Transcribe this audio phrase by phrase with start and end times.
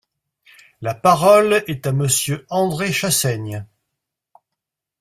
[0.81, 3.67] La parole est à Monsieur André Chassaigne.